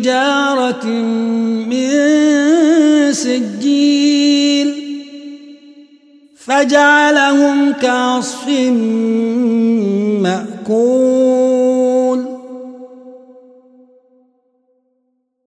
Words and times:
بحجارة 0.00 0.86
من 1.66 1.90
سجيل 3.12 4.74
فجعلهم 6.36 7.72
كعصف 7.72 8.48
مأكول. 10.22 11.09